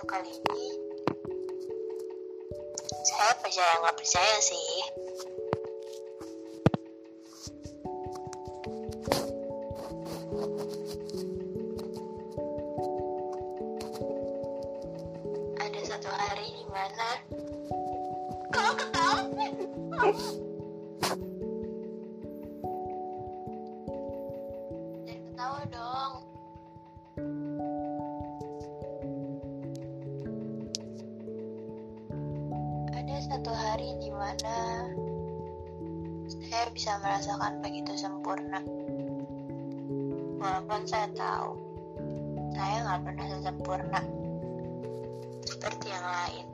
satu 0.00 0.16
kali 0.16 0.32
ini. 0.32 0.64
Saya 3.04 3.36
percaya 3.36 3.84
nggak 3.84 4.00
percaya 4.00 4.40
sih. 4.40 4.80
Ada 15.60 15.80
satu 15.84 16.08
hari 16.08 16.48
di 16.48 16.64
mana 16.72 17.20
kalau 18.56 18.72
ketahuan 18.80 19.52
dan 25.04 25.20
ketawa 25.28 25.60
dong. 25.68 25.89
Ada 33.00 33.32
satu 33.32 33.48
hari 33.48 33.96
di 33.96 34.12
mana 34.12 34.84
saya 36.28 36.68
bisa 36.68 37.00
merasakan 37.00 37.64
begitu 37.64 37.96
sempurna. 37.96 38.60
Walaupun 40.36 40.84
saya 40.84 41.08
tahu 41.16 41.56
saya 42.52 42.76
nggak 42.84 43.00
pernah 43.00 43.26
sempurna 43.40 44.00
seperti 45.48 45.86
yang 45.88 46.06
lain. 46.12 46.46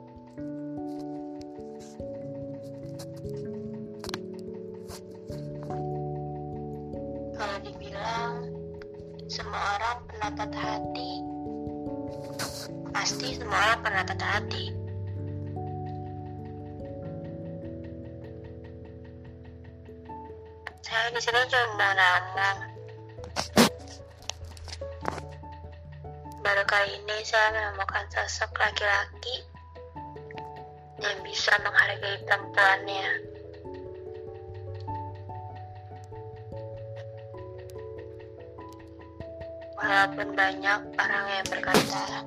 Kalau 7.35 7.57
dibilang 7.59 8.33
semua 9.27 9.61
orang 9.75 9.97
pernah 10.07 10.29
patah 10.31 10.63
hati, 10.63 11.11
pasti 12.95 13.35
semua 13.35 13.59
orang 13.59 13.79
pernah 13.83 14.03
patah 14.07 14.31
hati. 14.39 14.86
Saya 20.87 21.11
di 21.11 21.19
sini 21.19 21.43
ngomong. 21.51 22.57
Baru 26.39 26.63
kali 26.63 26.95
ini 27.03 27.17
saya 27.27 27.51
menemukan 27.51 28.07
sosok 28.07 28.55
laki-laki 28.55 29.43
yang 31.03 31.19
bisa 31.27 31.59
menghargai 31.59 32.23
perempuannya. 32.23 33.07
Walaupun 39.75 40.27
banyak 40.39 40.79
orang 40.95 41.25
yang 41.27 41.47
berkata 41.51 42.23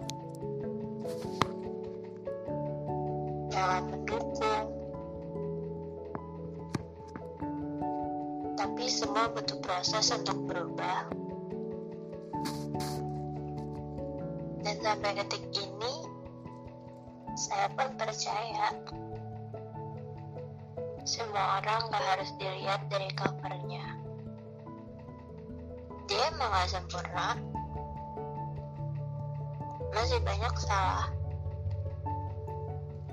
jangan 3.48 3.83
mendukung, 3.89 4.39
semua 9.21 9.37
butuh 9.37 9.61
proses 9.61 10.17
untuk 10.17 10.49
berubah. 10.49 11.05
Dan 14.65 14.77
sampai 14.81 15.13
detik 15.13 15.45
ini, 15.61 15.95
saya 17.37 17.69
pun 17.77 18.01
percaya 18.01 18.73
semua 21.05 21.61
orang 21.61 21.93
gak 21.93 22.05
harus 22.17 22.33
dilihat 22.41 22.81
dari 22.89 23.13
covernya. 23.13 23.85
Dia 26.09 26.33
emang 26.33 26.48
gak 26.57 26.80
sempurna, 26.80 27.36
masih 29.92 30.20
banyak 30.25 30.55
salah. 30.64 31.13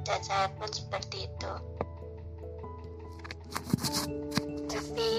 Dan 0.07 0.19
saya 0.23 0.47
pun 0.55 0.71
seperti 0.71 1.27
itu. 1.27 1.53
Tapi 4.71 5.11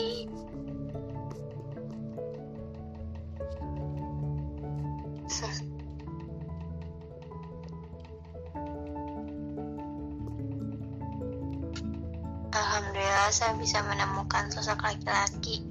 Alhamdulillah 12.98 13.30
saya 13.30 13.54
bisa 13.62 13.78
menemukan 13.86 14.50
sosok 14.50 14.82
laki-laki 14.82 15.62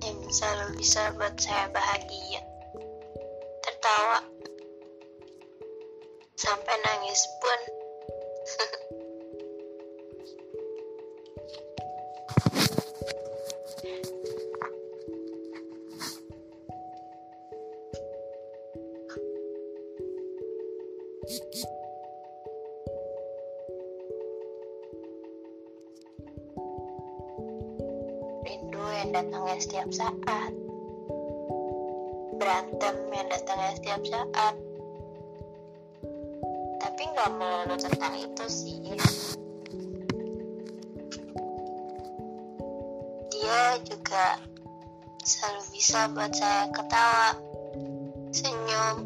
yang 0.00 0.16
selalu 0.32 0.80
bisa 0.80 1.12
buat 1.20 1.36
saya 1.36 1.68
bahagia, 1.68 2.40
tertawa, 3.60 4.24
sampai 6.32 6.76
nangis 6.80 7.28
pun. 7.44 7.60
Rindu 28.48 28.80
yang 28.80 29.12
datangnya 29.12 29.60
setiap 29.60 29.92
saat. 29.92 30.52
Berantem 32.40 32.96
yang 33.12 33.28
datangnya 33.28 33.76
setiap 33.76 34.00
saat. 34.08 34.56
Tapi 36.80 37.02
nggak 37.12 37.30
melulu 37.36 37.76
tentang 37.76 38.16
itu 38.16 38.44
sih. 38.48 38.80
Dia 43.36 43.76
juga 43.84 44.40
selalu 45.28 45.62
bisa 45.76 46.08
buat 46.16 46.32
saya 46.32 46.72
ketawa, 46.72 47.30
senyum. 48.32 48.96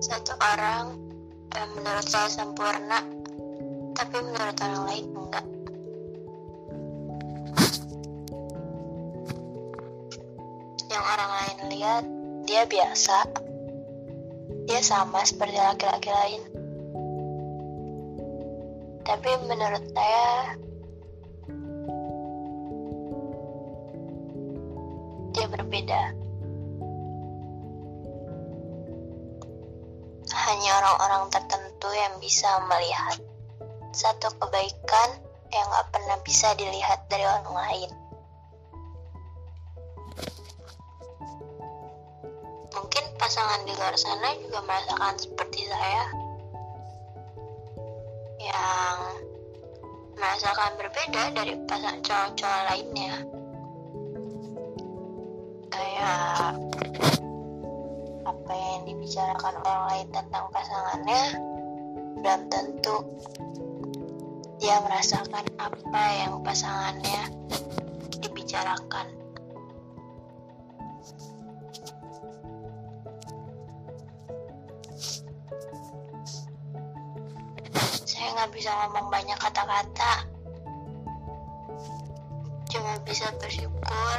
Satu 0.00 0.32
orang 0.40 0.96
yang 1.52 1.68
menurut 1.76 2.06
saya 2.08 2.32
sempurna, 2.32 3.04
tapi 3.98 4.14
menurut 4.22 4.54
orang 4.62 4.82
lain 4.86 5.06
enggak. 5.10 5.46
Yang 10.86 11.04
orang 11.04 11.30
lain 11.34 11.58
lihat, 11.74 12.04
dia 12.46 12.62
biasa. 12.70 13.16
Dia 14.70 14.80
sama 14.86 15.26
seperti 15.26 15.58
laki-laki 15.58 16.10
lain. 16.14 16.42
Tapi 19.02 19.30
menurut 19.50 19.84
saya, 19.90 20.30
dia 25.34 25.46
berbeda. 25.50 26.02
Hanya 30.38 30.70
orang-orang 30.86 31.34
tertentu 31.34 31.88
yang 31.92 32.14
bisa 32.22 32.48
melihat 32.70 33.27
satu 33.98 34.30
kebaikan 34.38 35.18
yang 35.50 35.66
gak 35.74 35.90
pernah 35.90 36.18
bisa 36.22 36.54
dilihat 36.54 37.02
dari 37.10 37.26
orang 37.26 37.50
lain. 37.50 37.90
Mungkin 42.78 43.04
pasangan 43.18 43.66
di 43.66 43.74
luar 43.74 43.98
sana 43.98 44.38
juga 44.38 44.62
merasakan 44.62 45.14
seperti 45.18 45.66
saya, 45.66 46.04
yang 48.38 48.98
merasakan 50.14 50.72
berbeda 50.78 51.22
dari 51.34 51.58
pasangan 51.66 51.98
cowok-cowok 52.06 52.62
lainnya. 52.70 53.14
Kayak 55.74 56.54
apa 58.22 58.52
yang 58.54 58.82
dibicarakan 58.86 59.54
orang 59.66 59.82
lain 59.90 60.06
tentang 60.14 60.44
pasangannya 60.54 61.22
belum 62.18 62.40
tentu 62.50 62.96
dia 64.58 64.82
merasakan 64.82 65.46
apa 65.54 66.02
yang 66.18 66.42
pasangannya 66.42 67.30
dibicarakan. 68.18 69.06
Saya 78.02 78.34
nggak 78.34 78.50
bisa 78.50 78.70
ngomong 78.74 79.06
banyak 79.14 79.38
kata-kata, 79.38 80.26
cuma 82.66 82.98
bisa 83.06 83.30
bersyukur 83.38 84.18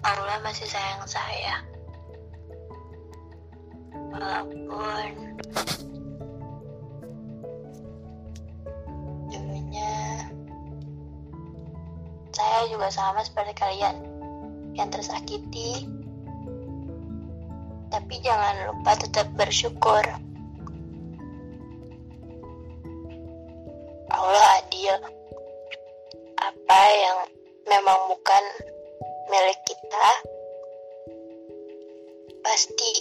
Allah 0.00 0.40
masih 0.40 0.64
sayang 0.64 1.04
saya. 1.04 1.60
Walaupun 4.08 5.36
saya 12.60 12.76
juga 12.76 12.92
sama 12.92 13.24
seperti 13.24 13.56
kalian 13.56 13.96
yang 14.76 14.92
tersakiti 14.92 15.88
Tapi 17.88 18.14
jangan 18.20 18.68
lupa 18.68 19.00
tetap 19.00 19.32
bersyukur. 19.32 20.04
Allah 24.12 24.46
adil. 24.60 24.92
Apa 26.36 26.80
yang 27.00 27.18
memang 27.64 27.98
bukan 28.12 28.44
milik 29.32 29.58
kita, 29.64 30.08
pasti 32.44 32.92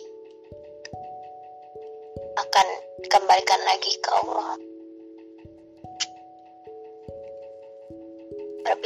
akan 2.47 2.67
dikembalikan 3.03 3.61
lagi 3.67 3.91
ke 3.99 4.09
Allah. 4.23 4.68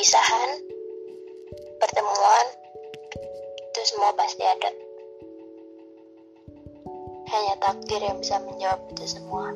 Perpisahan, 0.04 0.60
pertemuan, 1.80 2.46
itu 3.72 3.82
semua 3.88 4.12
pasti 4.20 4.44
ada. 4.44 4.68
Hanya 7.32 7.56
takdir 7.64 8.04
yang 8.04 8.20
bisa 8.20 8.36
menjawab 8.44 8.84
itu 8.92 9.08
semua. 9.08 9.56